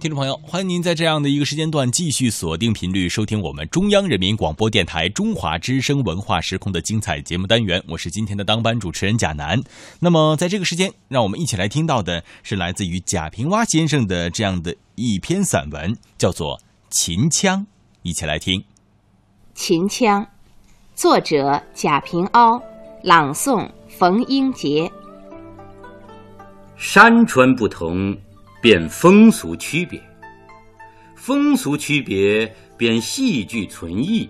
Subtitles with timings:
[0.00, 7.84] 听众朋友，欢迎您在这样的一个时间段继续锁定频率收听我们中央人民广播电台中华之声文化时空的精彩节目单元。
[7.86, 9.62] 我是今天的当班主持人贾楠。
[9.98, 16.56] 那么在这个时间，让我们一起来听到的是来自于贾平凹先生的这样的一篇散文，叫做
[16.88, 17.60] 《秦腔》。
[18.00, 18.58] 一起来听
[19.54, 20.22] 《秦腔》，
[20.94, 22.58] 作者贾平凹，
[23.02, 24.90] 朗诵冯英杰。
[26.78, 28.16] 山川不同。
[28.60, 29.98] 便风俗区别，
[31.16, 34.28] 风俗区别便戏剧存异。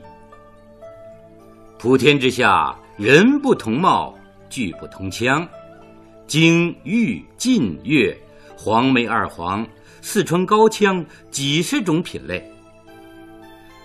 [1.78, 4.16] 普天之下，人不同貌，
[4.48, 5.46] 剧不同腔。
[6.28, 8.16] 京豫晋粤，
[8.56, 9.66] 黄梅二黄，
[10.01, 12.48] 四川高腔，几十种品类。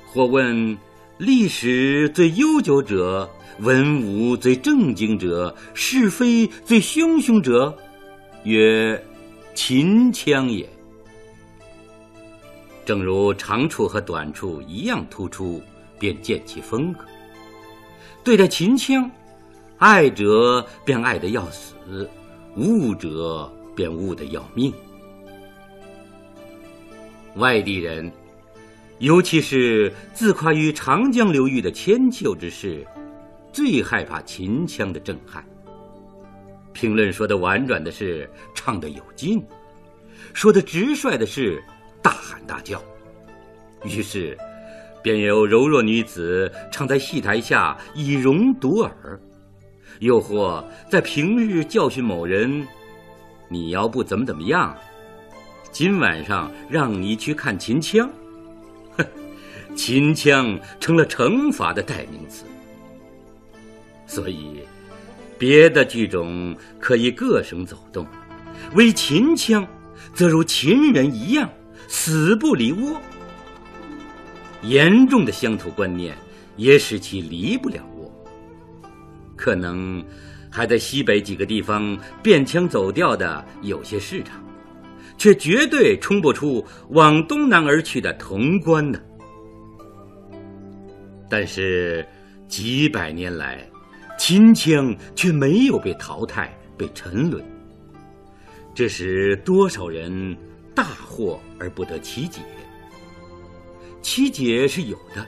[0.05, 0.77] 或问
[1.17, 3.27] 历史最悠久者，
[3.61, 7.75] 文武最正经者，是非最汹汹者，
[8.43, 9.03] 曰。
[9.55, 10.69] 秦腔也，
[12.85, 15.63] 正如长处和短处一样突出，
[15.97, 17.05] 便见其风格。
[18.21, 19.09] 对待秦腔，
[19.77, 22.07] 爱者便爱得要死，
[22.57, 24.73] 悟者便悟得要命。
[27.35, 28.11] 外地人，
[28.99, 32.85] 尤其是自夸于长江流域的千秋之士，
[33.53, 35.45] 最害怕秦腔的震撼。
[36.75, 39.41] 评论说的婉转的是唱的有劲，
[40.33, 41.63] 说的直率的是
[42.03, 42.83] 大喊大叫，
[43.85, 44.37] 于是
[45.01, 49.17] 便有柔弱女子唱在戏台下以容夺耳，
[49.99, 52.67] 又或在平日教训某人
[53.47, 54.75] ：“你要不怎么怎么样，
[55.71, 58.07] 今晚上让你去看秦腔。”
[58.97, 59.05] 哼，
[59.77, 62.43] 秦腔成了惩罚的代名词，
[64.05, 64.59] 所以。
[65.37, 68.05] 别的剧种可以各省走动，
[68.73, 69.67] 唯秦腔，
[70.13, 71.49] 则如秦人一样
[71.87, 72.99] 死不离窝。
[74.61, 76.15] 严重的乡土观念
[76.55, 78.11] 也使其离不了窝。
[79.35, 80.03] 可能
[80.49, 84.43] 还在西北几个地方变腔走调的有些市场，
[85.17, 88.99] 却绝对冲不出往东南而去的潼关呢。
[91.29, 92.07] 但是
[92.47, 93.69] 几百年来。
[94.17, 97.43] 秦腔却没有被淘汰、被沉沦，
[98.73, 100.35] 这使多少人
[100.73, 102.41] 大惑而不得其解。
[104.01, 105.25] 其解是有的，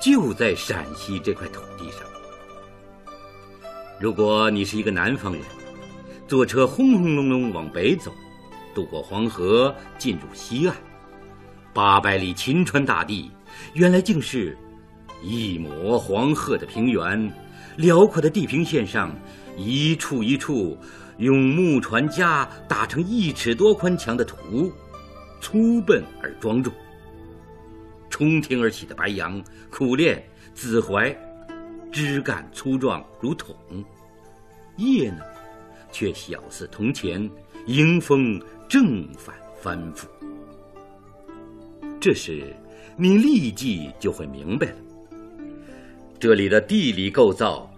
[0.00, 2.00] 就在陕西这块土地上。
[4.00, 5.42] 如果你是一个南方人，
[6.26, 8.12] 坐车轰轰隆隆往北走，
[8.74, 10.76] 渡过黄河，进入西岸，
[11.74, 13.30] 八百里秦川大地，
[13.74, 14.56] 原来竟是。
[15.22, 17.30] 一抹黄褐的平原，
[17.76, 19.14] 辽阔的地平线上，
[19.56, 20.76] 一处一处
[21.18, 24.72] 用木船夹打成一尺多宽墙的土，
[25.40, 26.72] 粗笨而庄重。
[28.08, 30.22] 冲天而起的白杨、苦练、
[30.54, 31.16] 紫槐，
[31.92, 33.54] 枝干粗壮如桶，
[34.76, 35.22] 叶呢，
[35.92, 37.30] 却小似铜钱，
[37.66, 40.06] 迎风正反翻覆。
[42.00, 42.54] 这时，
[42.96, 44.76] 你立即就会明白了。
[46.20, 47.68] 这里的地理构造，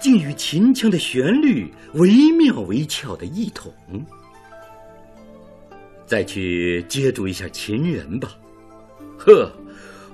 [0.00, 3.74] 竟与秦腔的旋律惟妙惟肖的异同。
[6.06, 8.30] 再去接触一下秦人吧，
[9.18, 9.50] 呵，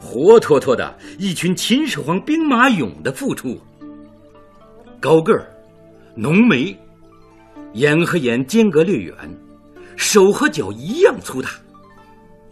[0.01, 3.61] 活脱脱的一群秦始皇兵马俑的付出。
[4.99, 5.47] 高个儿，
[6.17, 6.75] 浓眉，
[7.75, 9.15] 眼和眼间隔略远，
[9.95, 11.51] 手和脚一样粗大，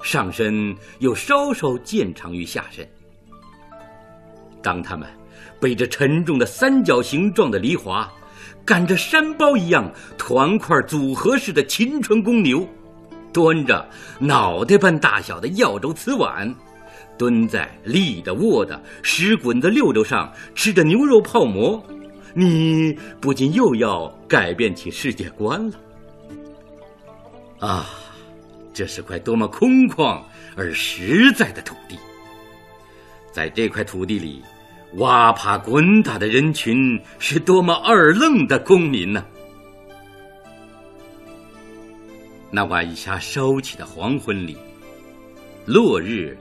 [0.03, 2.87] 上身又稍稍见长于下身。
[4.63, 5.09] 当他们。
[5.63, 8.05] 背着沉重的三角形状的犁铧，
[8.65, 12.69] 赶着山包一样团块组合式的秦川公牛，
[13.33, 16.53] 端着脑袋般大小的耀州瓷碗，
[17.17, 21.81] 蹲在立的、卧的、石滚的溜溜上吃着牛肉泡馍，
[22.35, 25.79] 你不禁又要改变起世界观了。
[27.61, 27.87] 啊，
[28.75, 30.21] 这是块多么空旷
[30.57, 31.97] 而实在的土地，
[33.31, 34.43] 在这块土地里。
[34.97, 39.25] 挖爬滚打的人群是多么二愣的公民呢？
[42.51, 44.55] 那晚霞烧起的黄昏里，
[45.65, 46.37] 落日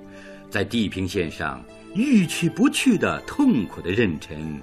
[0.49, 1.63] 在地平线上
[1.95, 4.61] 欲去不去的痛苦的任尘，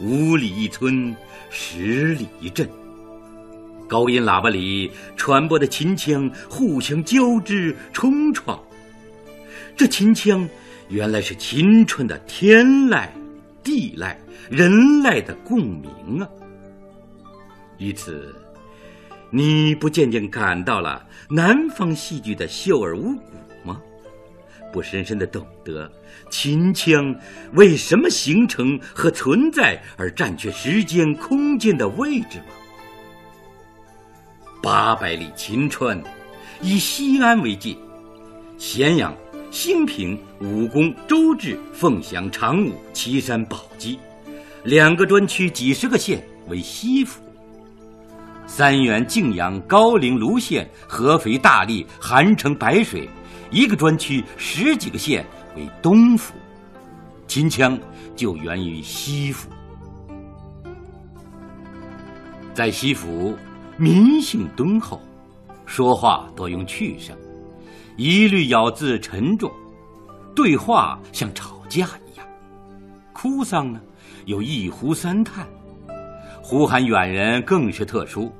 [0.00, 1.14] 五里一村，
[1.50, 2.66] 十里一镇，
[3.86, 8.58] 高音喇叭里传播的秦腔互相交织冲撞，
[9.76, 10.48] 这秦腔。
[10.88, 13.08] 原来是秦川的天籁、
[13.62, 14.14] 地籁、
[14.48, 14.70] 人
[15.02, 16.28] 籁的共鸣啊！
[17.78, 18.34] 于此，
[19.30, 23.22] 你不渐渐感到了南方戏剧的秀而无骨
[23.64, 23.80] 吗？
[24.72, 25.90] 不深深的懂得
[26.30, 27.14] 秦腔
[27.54, 32.44] 为什么形成和存在而占据时间空间的位置吗？
[34.62, 36.00] 八百里秦川，
[36.60, 37.76] 以西安为界，
[38.58, 39.14] 咸阳、
[39.50, 43.98] 兴平、武功、周至、凤翔、长武、岐山、宝鸡，
[44.64, 47.22] 两个专区几十个县为西府。
[48.46, 53.08] 三原、泾阳、高陵、卢县、合肥、大荔、韩城、白水，
[53.50, 55.26] 一个专区十几个县
[55.56, 56.34] 为东府，
[57.26, 57.78] 秦腔
[58.14, 59.48] 就源于西府。
[62.54, 63.36] 在西府，
[63.76, 65.00] 民性敦厚，
[65.66, 67.16] 说话多用去声，
[67.96, 69.50] 一律咬字沉重，
[70.34, 72.26] 对话像吵架一样，
[73.14, 73.80] 哭丧呢
[74.26, 75.46] 有一呼三叹。
[76.42, 78.30] 呼喊远人更是特殊，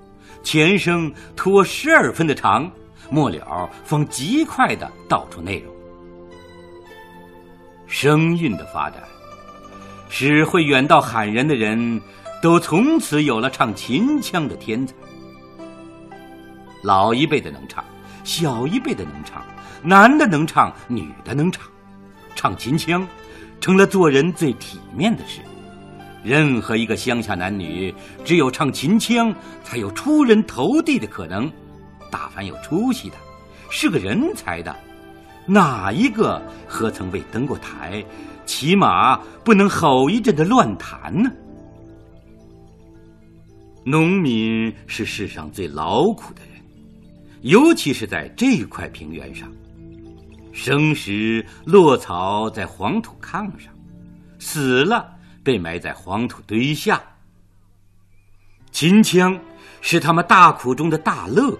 [0.43, 2.71] 前声拖十二分的长，
[3.11, 5.75] 末了方极快的道出内容。
[7.87, 9.03] 声韵的发展，
[10.09, 12.01] 使会远道喊人的人
[12.43, 14.95] 都从此有了唱秦腔的天才。
[16.83, 17.85] 老一辈的能唱，
[18.27, 19.41] 小一辈的能唱，
[19.85, 21.63] 男的能唱，女的能唱，
[22.35, 23.07] 唱秦腔，
[23.61, 25.41] 成了做人最体面的事。
[26.25, 27.95] 任何一个乡下男女，
[28.25, 29.33] 只有唱秦腔，
[29.63, 31.49] 才有出人头地的可能。
[32.11, 33.17] 大凡有出息的，
[33.71, 34.75] 是个人才的，
[35.47, 38.05] 哪一个何曾未登过台？
[38.45, 41.31] 起码不能吼一阵的乱弹呢。
[43.85, 46.56] 农民是世上最劳苦的人，
[47.43, 49.51] 尤其是在这块平原上，
[50.53, 53.73] 生时落草在黄土炕上，
[54.39, 55.15] 死了。
[55.45, 57.01] 被埋在黄土堆下。
[58.73, 59.39] 秦腔
[59.81, 61.57] 是他们大苦中的大乐。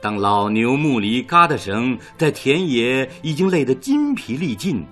[0.00, 4.82] 当老牛木犁嘎的绳在田野已经累得筋疲力尽，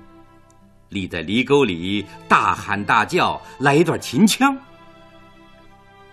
[0.90, 4.54] 立在犁沟里大喊大叫，来一段秦腔，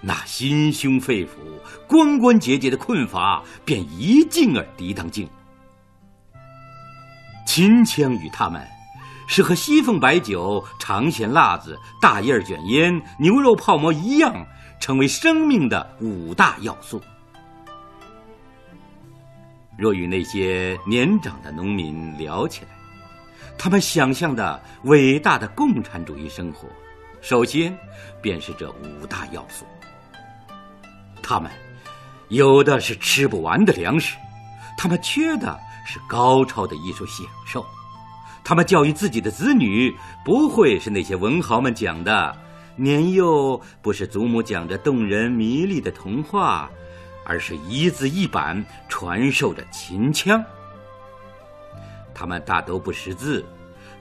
[0.02, 1.30] 那心胸肺腑、
[1.88, 5.28] 关关节节的困乏便一劲儿涤荡尽。
[7.46, 8.66] 秦腔与他们。
[9.32, 14.44] 是和西凤白酒、长线辣子、大叶卷烟、牛肉泡馍一样，
[14.80, 17.00] 成为生命的五大要素。
[19.78, 22.70] 若与那些年长的农民聊起来，
[23.56, 26.68] 他们想象的伟大的共产主义生活，
[27.22, 27.78] 首先
[28.22, 29.66] 便是这五大要素。
[31.22, 31.52] 他们
[32.30, 34.16] 有的是吃不完的粮食，
[34.78, 37.66] 他们缺的是高超的艺术享受。
[38.44, 39.96] 他们教育自己的子女，
[40.26, 42.36] 不会是那些文豪们讲的
[42.76, 46.70] 年幼，不是祖母讲着动人迷离的童话，
[47.26, 50.44] 而是一字一板传授着秦腔。
[52.14, 53.46] 他们大都不识字，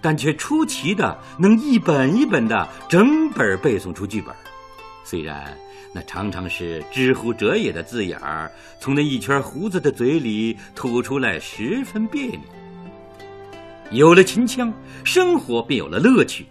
[0.01, 4.35] 但却出奇的能一本一本的整本背诵出剧本。
[5.05, 5.57] 虽然
[5.95, 12.41] 那常常是“知乎者也”的字眼儿从那一圈胡子的嘴里吐出来，十分别扭。
[13.91, 14.73] 有了秦腔，
[15.03, 16.47] 生活便有了乐趣。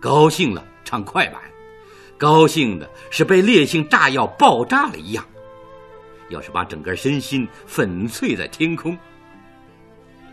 [0.00, 1.40] 高兴了唱快板，
[2.18, 5.24] 高兴的是被烈性炸药爆炸了一样。
[6.28, 8.96] 要是把整个身心粉碎在天空，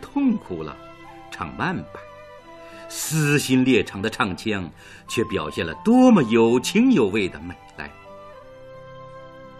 [0.02, 0.76] 痛苦了
[1.30, 2.02] 唱慢板，
[2.94, 4.70] 撕心裂肠的唱腔，
[5.08, 7.90] 却表现了多么有情有味的美来。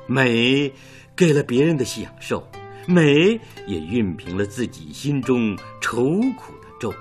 [0.06, 0.70] 美
[1.16, 2.46] 给了别人的享受，
[2.86, 6.04] 美也熨平了自己心中愁
[6.36, 6.68] 苦的。
[6.78, 6.98] 皱纹。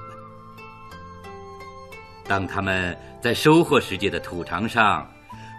[2.26, 5.12] 当他们在收获时节的土场上，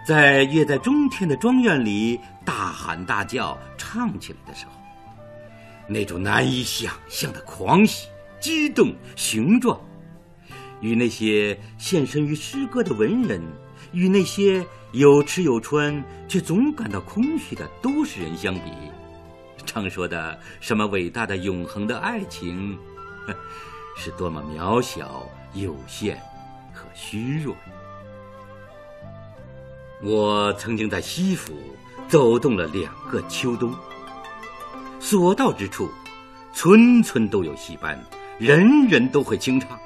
[0.07, 4.71] 在月在中天的庄院里大喊大叫唱起来的时候，
[5.87, 8.07] 那种难以想象的狂喜、
[8.39, 9.79] 激动、雄壮，
[10.83, 13.41] 与那些献身于诗歌的文人，
[13.93, 18.69] 与那些有吃有穿却总感到空虚的都市人相比，
[19.65, 22.77] 常说的什么伟大的永恒的爱情。
[23.95, 26.17] 是多么渺小、有限
[26.73, 27.55] 和虚弱！
[30.01, 31.53] 我曾经在西府
[32.09, 33.73] 走动了两个秋冬，
[34.99, 35.87] 所到之处，
[36.53, 37.97] 村村都有戏班，
[38.39, 39.79] 人人都会清唱。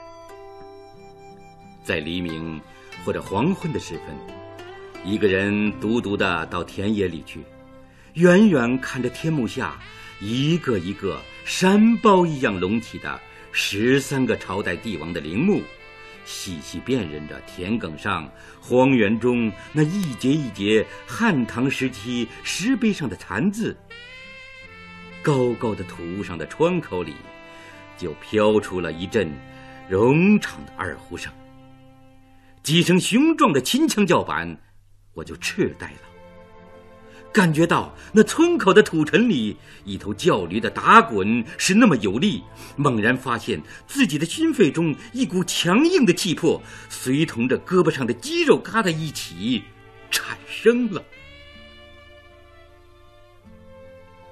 [1.87, 2.59] 在黎明
[3.05, 4.13] 或者黄昏的时分，
[5.05, 7.39] 一个人独独的到田野里去，
[8.15, 9.79] 远远看着天幕下
[10.19, 13.17] 一个一个山包一样隆起的。
[13.53, 15.61] 十三个朝代帝王的陵墓，
[16.25, 18.29] 细细辨认着田埂上、
[18.59, 23.75] 荒原中那一节一节汉唐时期石碑上的残字。
[25.23, 27.15] 高高的土屋上的窗口里，
[27.97, 29.31] 就飘出了一阵
[29.89, 31.31] 冗长的二胡声。
[32.67, 34.59] 几声雄壮的秦腔叫板，
[35.13, 36.01] 我就痴呆了。
[37.31, 39.55] 感觉到那村口的土尘里，
[39.85, 42.43] 一头叫驴的打滚是那么有力。
[42.75, 49.63] 猛然发现自己的心肺中一股强硬的气魄，随同着胳膊上的肌肉疙瘩一起
[50.11, 51.01] 产生了。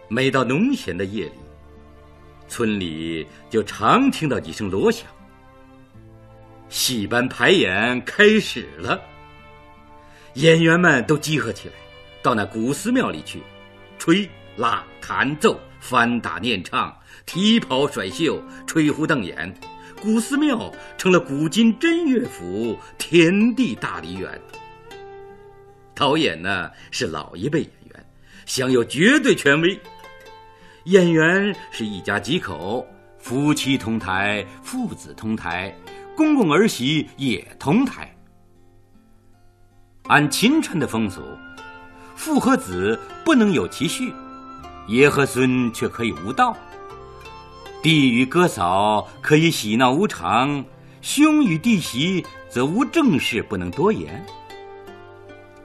[0.09, 1.31] 每到农闲的夜里，
[2.49, 5.07] 村里就常听到几声锣响。
[6.75, 9.01] 戏班排演开始了，
[10.33, 11.73] 演员们都集合起来。
[12.21, 13.41] 到那古寺庙里去，
[13.97, 16.93] 吹、拉、弹、奏、翻打、念唱、
[17.25, 19.55] 提袍甩袖、吹胡瞪眼，
[20.01, 24.29] 古寺庙成了古今真乐府，天地大梨园。
[25.93, 28.05] 导演呢是老一辈演员，
[28.45, 29.79] 享有绝对权威。
[30.83, 32.85] 演员是一家几口，
[33.17, 35.73] 夫妻同台，父子同台，
[36.15, 38.09] 公公儿媳也同台。
[40.07, 41.21] 按秦川的风俗。
[42.15, 44.13] 父和子不能有其序，
[44.87, 46.55] 爷和孙却可以无道。
[47.83, 50.63] 弟与哥嫂可以喜闹无常，
[51.01, 54.25] 兄与弟媳则无正事不能多言。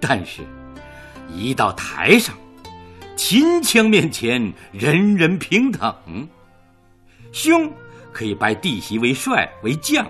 [0.00, 0.42] 但是，
[1.32, 2.34] 一到台上，
[3.16, 5.94] 秦腔面前人人平等。
[7.32, 7.72] 兄
[8.12, 10.04] 可以拜弟媳为帅为将，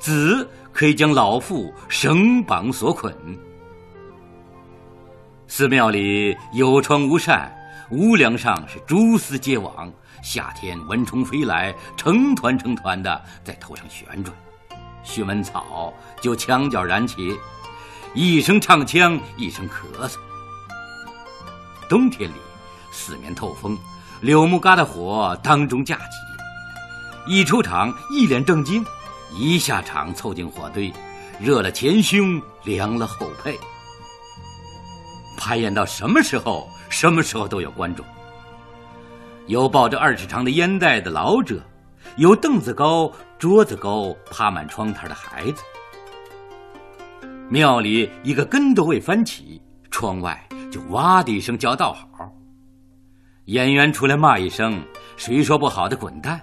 [0.00, 3.14] 子可以将老父绳绑锁捆。
[5.46, 7.52] 寺庙里有窗无扇，
[7.90, 9.92] 屋梁上是蛛丝结网。
[10.22, 14.36] 夏天蚊虫飞来，成团成团的在头上旋转，
[15.02, 17.34] 熏蚊草就墙角燃起，
[18.14, 20.16] 一声唱腔，一声咳嗽。
[21.88, 22.34] 冬天里，
[22.92, 23.78] 四面透风，
[24.20, 26.02] 柳木疙瘩火当中架起，
[27.26, 28.84] 一出场一脸正经，
[29.32, 30.92] 一下场凑进火堆，
[31.38, 33.58] 热了前胸，凉了后背。
[35.36, 38.04] 排演到什么时候，什么时候都有观众。
[39.46, 41.62] 有抱着二尺长的烟袋的老者，
[42.16, 45.62] 有凳子高、桌子高、趴满窗台的孩子。
[47.48, 49.60] 庙里一个跟头未翻起，
[49.90, 52.30] 窗外就哇的一声叫道好。
[53.46, 54.80] 演员出来骂一声
[55.16, 56.40] ：“谁说不好的滚蛋！”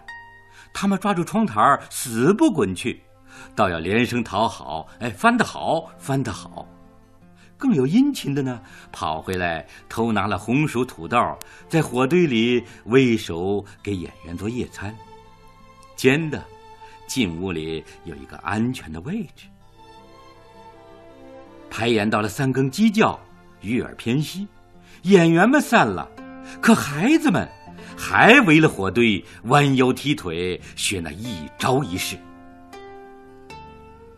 [0.80, 3.02] 他们抓住窗台死不滚去，
[3.56, 6.68] 倒要连声讨好：“哎，翻得好，翻得好。”
[7.58, 11.18] 更有殷勤的呢，跑回来偷拿了红薯土豆，
[11.68, 14.96] 在火堆里为首给演员做夜餐。
[15.96, 16.44] 煎的，
[17.08, 19.48] 进屋里有一个安全的位置。
[21.72, 23.20] 排演到了三更鸡叫，
[23.62, 24.48] 鱼儿偏西，
[25.02, 26.08] 演员们散了，
[26.62, 27.50] 可孩子们
[27.98, 32.16] 还围了火堆，弯腰踢腿，学那一招一式。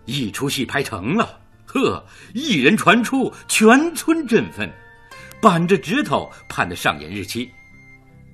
[0.05, 1.39] 一出戏拍成了。
[1.65, 4.69] 呵，一人传出，全村振奋，
[5.39, 7.47] 板着指头盼着上演日期。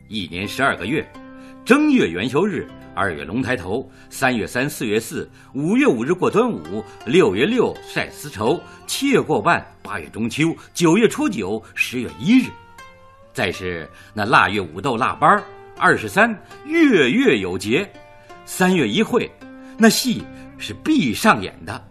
[0.07, 1.05] 一年十二个月，
[1.65, 12.49] 正月元宵日，二月龙抬头，三月三、四月四，五月五日过端午，六月六晒丝绸，七月过半，八月中秋，九月初九，十月一日。
[13.35, 15.27] 再是那腊月五斗腊八
[15.77, 17.85] 二十三，月月有节，
[18.45, 19.29] 三月一会，
[19.77, 20.23] 那戏
[20.57, 21.85] 是必上演的。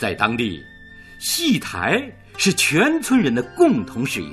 [0.00, 0.64] 在当地，
[1.20, 4.30] 戏台是全村人的共同事业，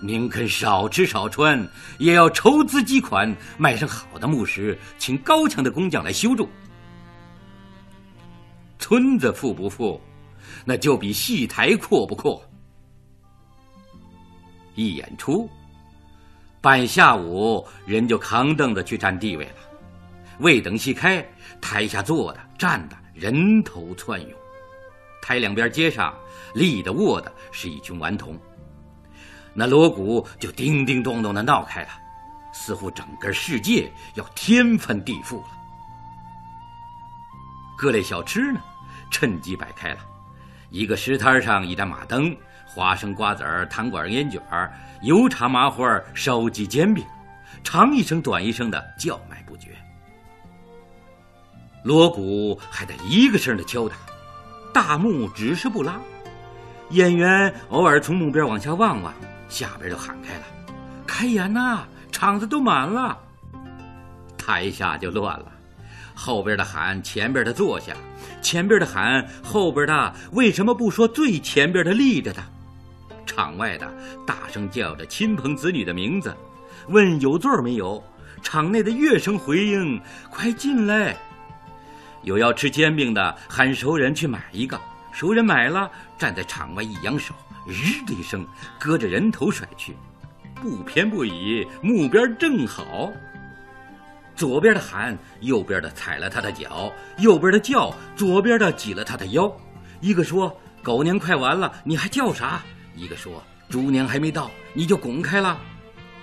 [0.00, 6.48] 宁肯少吃少穿，也要筹资积款，买上好的木石，请高强的工匠来修筑。
[8.78, 10.00] 村子富不富，
[10.64, 12.40] 那就比戏台阔不阔。
[14.74, 15.48] 一演出，
[16.60, 19.54] 半下午人就扛凳子去占地位了，
[20.38, 21.24] 未等戏开，
[21.60, 24.30] 台下坐的、站的，人头窜涌。
[25.22, 26.14] 台两边街上
[26.54, 28.38] 立的卧的是一群顽童，
[29.54, 31.88] 那锣鼓就叮叮咚咚的闹开了，
[32.52, 35.48] 似乎整个世界要天翻地覆了。
[37.76, 38.60] 各类小吃呢，
[39.10, 39.98] 趁机摆开了，
[40.70, 42.36] 一个石摊上一盏马灯，
[42.74, 47.04] 花生瓜子儿、糖管烟卷儿、油茶麻花烧鸡煎饼，
[47.62, 49.68] 长一声短一声的叫卖不绝。
[51.84, 53.94] 锣鼓还得一个声的敲打。
[54.72, 56.00] 大幕只是不拉，
[56.90, 59.14] 演员偶尔从幕边往下望望，
[59.48, 60.42] 下边就喊开了
[61.06, 63.16] ：“开演呐！”场子都满了，
[64.36, 65.46] 台下就乱了，
[66.12, 67.92] 后边的喊前边的坐下，
[68.42, 72.42] 前边的喊后边的为什么不说最前边的立着的？
[73.24, 73.92] 场外的
[74.26, 76.34] 大声叫着亲朋子女的名字，
[76.88, 78.02] 问有座没有。
[78.42, 79.98] 场内的乐声回应
[80.30, 81.16] ：“快进来！”
[82.22, 84.78] 有要吃煎饼的，喊熟人去买一个。
[85.12, 87.34] 熟人买了，站在场外一扬手，
[87.66, 88.46] 日的一声，
[88.78, 89.96] 搁着人头甩去，
[90.56, 93.10] 不偏不倚，目标正好。
[94.36, 99.50] 左边的喊，右边的踩了他的脚；右边的叫，左边的挤了他的腰。
[100.00, 102.60] 一个说：“狗年快完了，你还叫啥？”
[102.96, 105.60] 一个说：“猪年还没到，你就滚开了。”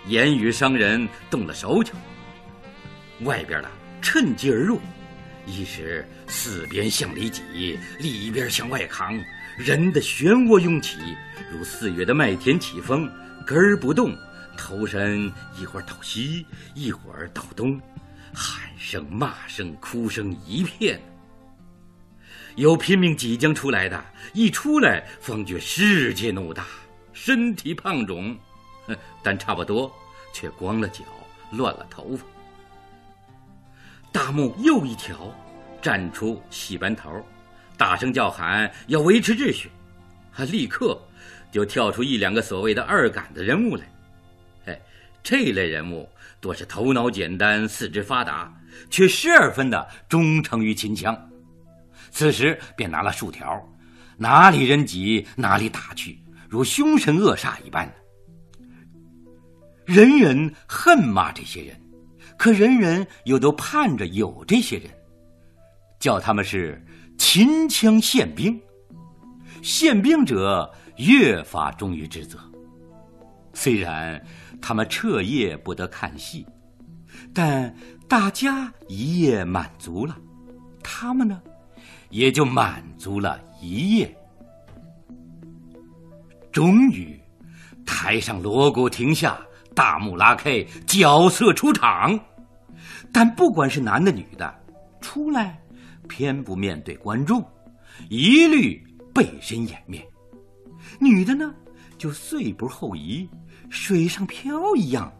[0.08, 1.94] 言语伤人，动了手脚。
[3.24, 3.70] 外边的
[4.02, 4.80] 趁机而入，
[5.46, 9.14] 一时四边向里挤，里边向外扛，
[9.58, 10.98] 人的漩涡涌起，
[11.52, 13.08] 如四月的麦田起风，
[13.46, 14.16] 根儿不动，
[14.58, 17.80] 头身一会儿倒西，一会儿倒东，
[18.34, 21.00] 喊声、骂声、哭声一片。
[22.56, 24.04] 有拼命挤将出来的，
[24.34, 26.66] 一出来方觉世界怒大，
[27.14, 28.38] 身体胖肿，
[29.24, 29.94] 但差不多，
[30.34, 31.04] 却光了脚，
[31.52, 32.26] 乱了头发。
[34.12, 35.34] 大幕又一挑，
[35.82, 37.10] 站出戏班头，
[37.78, 39.70] 大声叫喊要维持秩序，
[40.34, 41.00] 他立刻
[41.52, 43.84] 就跳出一两个所谓的二杆子人物来。
[44.66, 44.80] 哎，
[45.24, 46.08] 这类人物
[46.42, 48.54] 多是头脑简单、四肢发达，
[48.90, 51.18] 却十二分的忠诚于秦腔。
[52.12, 53.60] 此时便拿了竖条，
[54.18, 57.92] 哪里人挤哪里打去，如凶神恶煞一般。
[59.86, 61.76] 人人恨骂这些人。
[62.38, 64.90] 可人人又都盼着有这些人，
[66.00, 66.84] 叫他们是
[67.16, 68.60] 秦腔宪兵。
[69.62, 72.40] 宪兵者越发忠于职责。
[73.54, 74.20] 虽然
[74.60, 76.44] 他们彻夜不得看戏，
[77.32, 77.72] 但
[78.08, 80.18] 大家一夜满足了，
[80.82, 81.40] 他们呢，
[82.12, 84.16] 也就满足了一夜。
[86.52, 87.20] 终于，
[87.86, 89.40] 台上锣鼓停下，
[89.74, 92.20] 大幕拉开，角色出场。
[93.12, 94.54] 但不管是男的女的，
[95.02, 95.60] 出来
[96.08, 97.44] 偏不面对观众，
[98.10, 98.82] 一律
[99.14, 100.06] 背身掩面。
[101.00, 101.54] 女的呢，
[101.98, 103.28] 就碎步后移，
[103.70, 105.12] 水上漂一样，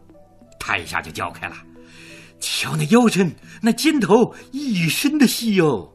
[0.60, 1.56] 台下就叫开了。
[2.40, 5.90] 瞧那腰身，那肩头一身的戏哟。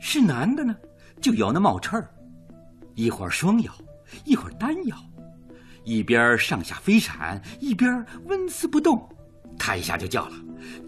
[0.00, 0.74] 是男的呢，
[1.20, 2.10] 就咬那帽翅儿，
[2.94, 3.72] 一会儿双咬，
[4.24, 4.96] 一会儿单咬，
[5.84, 9.00] 一边上下飞闪，一边纹丝不动。
[9.58, 10.32] 他一下就叫了。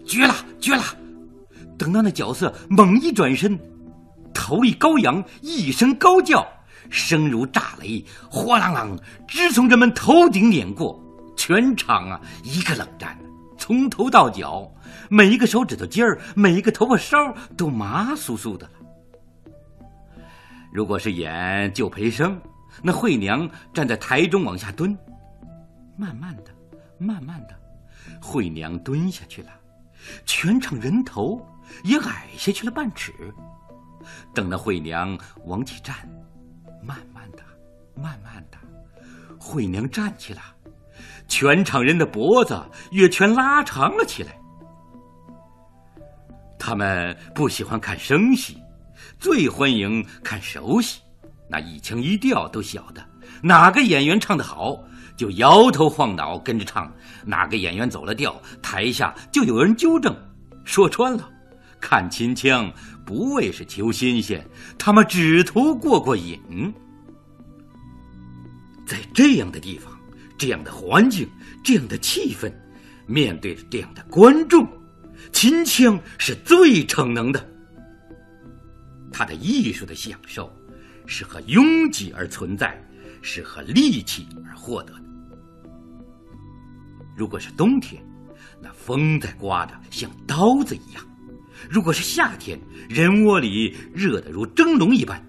[0.05, 0.83] 绝了，绝了！
[1.77, 3.57] 等到那角色猛一转身，
[4.33, 6.45] 头一高扬，一声高叫，
[6.89, 10.99] 声如炸雷，哗啷啷，直从人们头顶碾过。
[11.35, 13.17] 全场啊，一个冷战，
[13.57, 14.71] 从头到脚，
[15.09, 17.17] 每一个手指头尖儿，每一个头发梢
[17.55, 18.73] 都麻酥酥的了。
[20.73, 22.41] 如果是演救培生，
[22.81, 24.97] 那惠娘站在台中往下蹲，
[25.95, 26.45] 慢慢的，
[26.97, 27.55] 慢慢的，
[28.19, 29.49] 惠娘蹲下去了。
[30.25, 31.39] 全场人头
[31.83, 33.13] 也矮下去了半尺。
[34.33, 35.95] 等那惠娘往起站，
[36.81, 37.43] 慢慢的，
[37.95, 38.57] 慢慢的，
[39.39, 40.41] 惠娘站起了，
[41.27, 42.59] 全场人的脖子
[42.89, 44.35] 也全拉长了起来。
[46.57, 48.57] 他们不喜欢看生戏，
[49.19, 50.99] 最欢迎看熟悉。
[51.49, 53.05] 那一腔一调都晓得，
[53.41, 54.83] 哪个演员唱得好。
[55.15, 56.91] 就摇头晃脑跟着唱，
[57.23, 60.15] 哪个演员走了调，台下就有人纠正。
[60.65, 61.29] 说穿了，
[61.79, 62.71] 看秦腔
[63.05, 64.43] 不为是求新鲜，
[64.77, 66.73] 他们只图过过瘾。
[68.87, 69.93] 在这样的地方，
[70.35, 71.29] 这样的环境，
[71.63, 72.51] 这样的气氛，
[73.05, 74.67] 面对着这样的观众，
[75.31, 77.52] 秦腔是最逞能的。
[79.13, 80.51] 他的艺术的享受，
[81.05, 82.75] 是和拥挤而存在，
[83.21, 85.03] 是和力气而获得的。
[87.15, 88.03] 如果是冬天，
[88.59, 91.03] 那风在刮着，像刀子一样；
[91.69, 95.23] 如果是夏天，人窝里热得如蒸笼一般。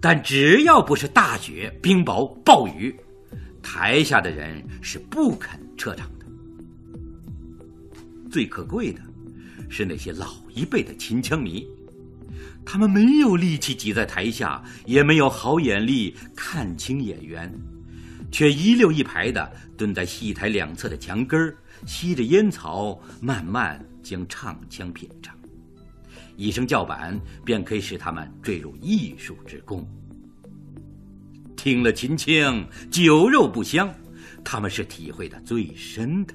[0.00, 2.92] 但只要不是大雪、冰雹、暴雨，
[3.62, 6.26] 台下的人是不肯撤场的。
[8.28, 9.00] 最可贵的，
[9.68, 11.64] 是那些老一辈的秦腔迷，
[12.64, 17.52] 他们没有力气挤在台下，也没有好眼力看清演员。
[18.30, 21.54] 却一溜一排的蹲在戏台两侧的墙根儿，
[21.86, 25.36] 吸着烟草，慢慢将唱腔品尝。
[26.34, 29.86] 一声叫板，便可以使他们坠入艺术之宫。
[31.56, 33.92] 听了秦腔，酒肉不香，
[34.42, 36.32] 他们是体会的最深的。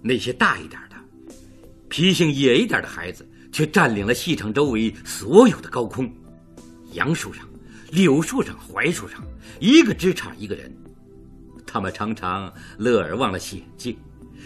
[0.00, 0.96] 那些大一点的，
[1.88, 6.12] 脾性野一点的孩子却占领了戏场周围所有的高空，
[6.92, 7.46] 杨树上、
[7.92, 9.22] 柳树上、槐树上，
[9.58, 10.74] 一个枝杈一个人。
[11.66, 13.96] 他们常常乐而忘了险境，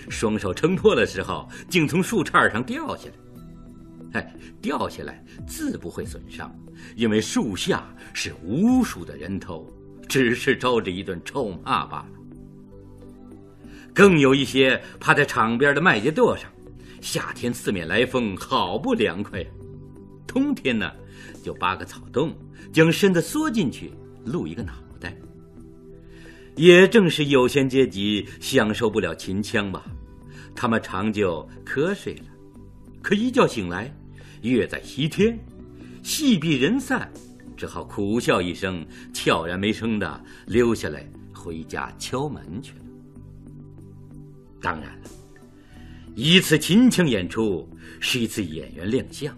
[0.08, 4.20] 双手撑破的时候，竟从树杈上掉下来。
[4.20, 6.54] 哎，掉下来自不会损伤，
[6.94, 9.68] 因为树下是无数的人头，
[10.08, 12.06] 只是招着一顿臭骂罢了。
[13.92, 16.50] 更有一些趴在场边的麦秸垛上，
[17.04, 19.46] 夏天四面来风，好不凉快呀；
[20.26, 20.90] 冬天呢，
[21.42, 22.34] 就扒个草洞，
[22.72, 23.92] 将身子缩进去，
[24.24, 25.14] 露一个脑袋。
[26.56, 29.84] 也正是有闲阶级享受不了秦腔吧，
[30.56, 32.24] 他们常就瞌睡了，
[33.02, 33.94] 可一觉醒来。
[34.40, 35.38] 月在西天，
[36.02, 37.12] 戏毕人散，
[37.54, 42.84] 只好苦笑一声，悄然没声的溜下来回家敲门去了。
[44.62, 45.10] 当然了，
[46.16, 49.36] 一次秦腔演出是一次演员亮相，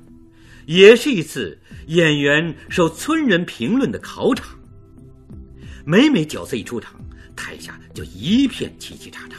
[0.66, 4.58] 也是一次演员受村人评论的考场。
[5.86, 7.00] 每每角色一出场，
[7.34, 9.36] 台下就一片叽叽喳喳，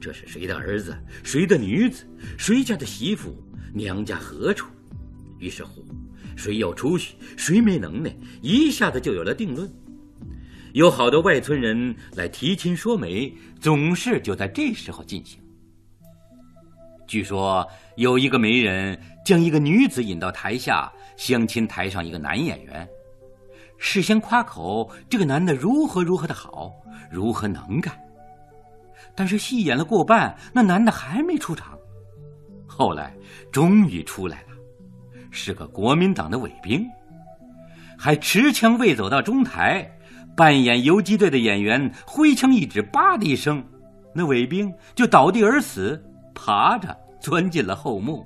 [0.00, 0.96] 这是谁的儿子？
[1.22, 2.04] 谁的女子？
[2.36, 3.40] 谁家的媳妇？
[3.72, 4.66] 娘家何处？
[5.38, 5.86] 于是乎，
[6.34, 9.70] 谁有出息，谁没能耐，一下子就有了定论。
[10.72, 15.38] 有好多外村人来提亲说媒，总是就在这时候进行。
[17.06, 22.88] 据说有一个媒人将一个女子引到台下相亲台上，一个男演员
[23.78, 26.72] 事先夸口这个男的如何如何的好，
[27.10, 27.94] 如何能干。
[29.14, 31.78] 但是戏演了过半，那男的还没出场。
[32.66, 33.14] 后来
[33.52, 34.48] 终于出来了。
[35.30, 36.86] 是个国民党的伪兵，
[37.98, 39.84] 还持枪未走到中台，
[40.36, 43.62] 扮演游击队的演员挥枪一指，叭的一声，
[44.14, 46.00] 那伪兵就倒地而死，
[46.34, 48.24] 爬着钻进了后墓。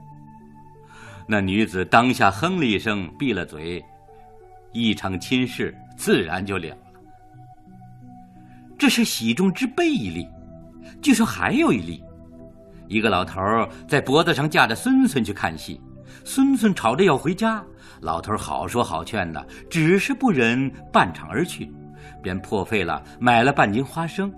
[1.26, 3.84] 那女子当下哼了一声，闭了嘴，
[4.72, 6.78] 一场亲事自然就了了。
[8.78, 10.26] 这是喜中之悲一例，
[11.02, 12.02] 据说还有一例，
[12.86, 13.40] 一个老头
[13.86, 15.80] 在脖子上架着孙孙去看戏。
[16.24, 17.62] 孙孙吵着要回家，
[18.00, 21.70] 老头好说好劝的，只是不忍半场而去，
[22.22, 24.32] 便破费了买了半斤花生。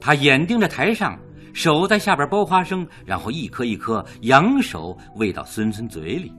[0.00, 1.18] 他眼盯着台上，
[1.56, 6.30] 手在下边剥花生，然后一颗一颗扬手喂到孙孙嘴里，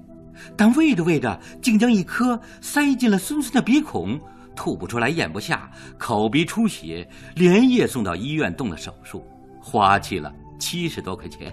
[0.55, 4.21] 但喂着喂着，竟将一颗塞进了孙孙的鼻孔，
[4.55, 9.25] 吐不出来，咽不下，口鼻出血，连夜送到医院动了手术，
[9.59, 11.51] 花去了七十多块钱。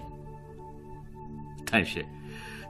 [1.69, 2.05] 但是。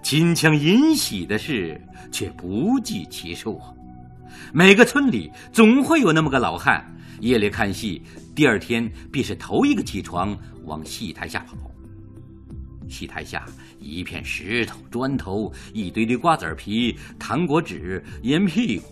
[0.02, 1.82] 秦腔引喜的事
[2.12, 3.74] 却不计其数啊！
[4.54, 6.86] 每个村里总会有那么个老汉，
[7.22, 8.00] 夜里看戏，
[8.36, 11.72] 第二天必是头一个起床往戏台下跑。
[12.90, 13.46] 戏台下
[13.80, 18.86] 一片石头、砖头，一堆堆瓜子皮、糖果纸、烟屁股。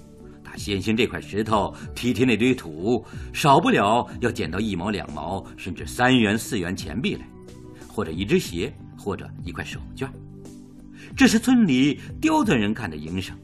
[0.43, 7.27] 他先掀这块石头，提提那堆土，少不了要捡到一毛、两毛，甚至三元、四元钱币来，
[7.87, 10.07] 或者一只鞋，或者一块手绢。
[11.17, 13.37] 这是村里刁钻人干的营生，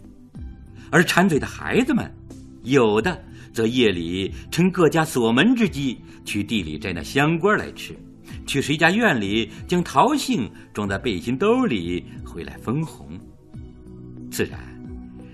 [0.89, 2.11] 而馋嘴的孩子们，
[2.63, 3.21] 有的
[3.53, 7.95] 则夜里趁各家锁门之机，去地里摘那香瓜来吃，
[8.45, 13.19] 去谁家院里将桃杏装在背心兜里回来分红。
[14.31, 14.59] 自然，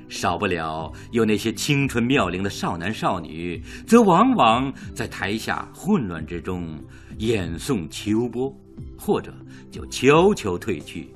[0.08, 6.82] 少不了有那些青春妙龄的少男少女，则往往在台下混乱之中
[7.18, 8.56] 演诵秋波，
[8.98, 9.34] 或者
[9.70, 11.10] 就悄悄退去。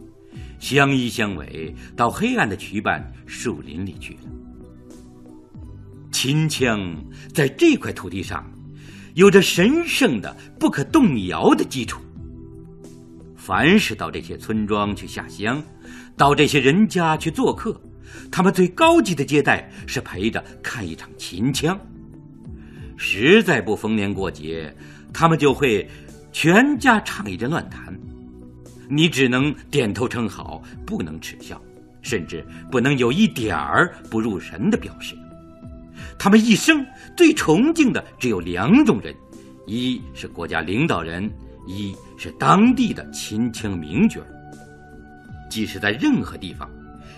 [0.59, 4.38] 相依相偎，到黑暗的渠畔树林里去了。
[6.21, 6.93] 秦腔
[7.33, 8.45] 在这块土地上，
[9.13, 12.01] 有着神圣的、不可动摇的基础。
[13.37, 15.63] 凡是到这些村庄去下乡，
[16.17, 17.81] 到这些人家去做客，
[18.29, 21.79] 他们最高级的接待是陪着看一场秦腔。
[22.97, 24.75] 实在不逢年过节，
[25.13, 25.89] 他们就会
[26.33, 27.97] 全家唱一阵乱弹。
[28.89, 31.61] 你只能点头称好，不能耻笑，
[32.01, 35.15] 甚至不能有一点儿不入神的表示。
[36.17, 36.85] 他们一生
[37.15, 39.15] 最崇敬的只有两种人：
[39.65, 41.29] 一是国家领导人，
[41.67, 44.19] 一是当地的秦腔名角
[45.49, 46.69] 即使在任何地方，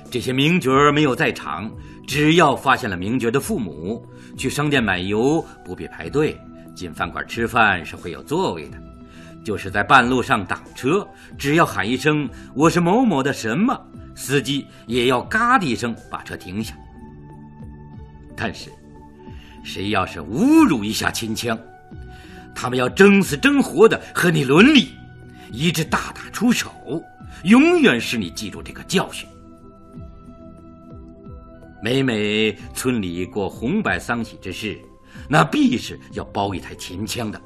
[0.10, 1.72] 这些名角没有在场，
[2.08, 4.06] 只要发现了名角的父母，
[4.38, 6.40] 去商店买油不必排队，
[6.74, 8.78] 进饭馆吃饭是会有座位的。
[9.44, 13.76] 就是在半路上挡车，只要喊一声“我是某某的什么”，
[14.14, 16.76] 司机也要嘎的一声把车停下。
[18.44, 18.72] 但是，
[19.64, 21.56] 谁要是侮辱一下秦腔，
[22.56, 24.96] 他们要争死争活的和你伦理，
[25.52, 26.72] 一直大打出手，
[27.44, 29.30] 永远使你记住这个教训。
[31.84, 34.76] 每每村里过红白丧喜之事，
[35.30, 37.40] 那必是要包一台秦腔的。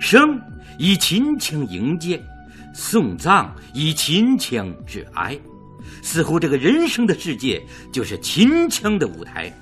[0.00, 0.40] 生
[0.76, 2.20] 以秦腔迎接，
[2.74, 5.38] 送葬以秦腔致哀，
[6.02, 9.52] 似乎这个人生的世界就是秦腔的舞台。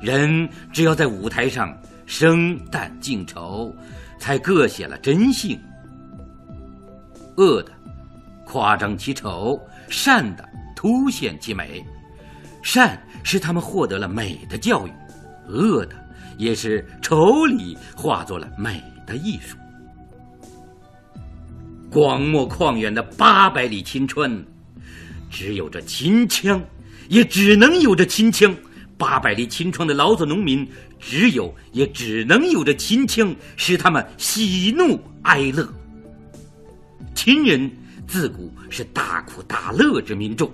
[0.00, 3.74] 人只要在舞台上生旦净丑，
[4.18, 5.60] 才各显了真性。
[7.36, 7.72] 恶的
[8.44, 11.84] 夸张其丑，善的凸显其美。
[12.62, 14.92] 善使他们获得了美的教育，
[15.46, 15.96] 恶的
[16.36, 19.56] 也是丑里化作了美的艺术。
[21.90, 24.30] 广漠旷远的八百里秦川，
[25.30, 26.62] 只有这秦腔，
[27.08, 28.54] 也只能有这秦腔。
[29.00, 35.66] 八百里秦川的劳作农民，只有也只能有着秦腔，使他们喜怒哀乐。
[37.14, 37.70] 秦人
[38.06, 40.52] 自古是大苦大乐之民众，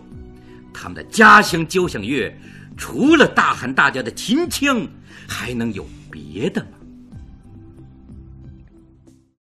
[0.72, 2.32] 他们的家乡交响乐，
[2.76, 4.87] 除了大喊大叫的秦腔，
[5.26, 6.68] 还能有别的吗？